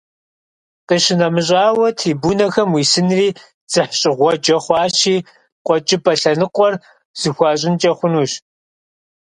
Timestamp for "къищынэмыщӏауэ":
0.87-1.87